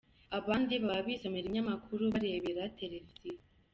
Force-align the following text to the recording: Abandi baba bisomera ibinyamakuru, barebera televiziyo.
Abandi 0.37 0.73
baba 0.83 1.01
bisomera 1.07 1.45
ibinyamakuru, 1.45 2.01
barebera 2.13 2.63
televiziyo. 2.79 3.39